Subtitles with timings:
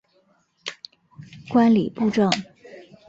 [1.49, 2.27] 观礼部政。